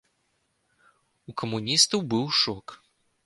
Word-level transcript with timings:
У 1.31 1.35
камуністаў 1.43 1.99
быў 2.13 2.25
шок. 2.41 2.67